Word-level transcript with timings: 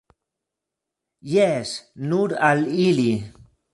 Jes, 1.33 1.73
nur 2.13 2.35
al 2.49 2.65
ili! 2.87 3.07